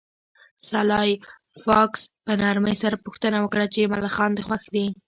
[0.69, 1.11] سلای
[1.63, 4.85] فاکس په نرمۍ سره پوښتنه وکړه چې ملخان دې خوښ دي